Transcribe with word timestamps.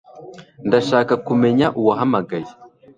Ndashaka 0.67 1.13
kumenya 1.25 1.67
uwahamagaye 1.79 2.47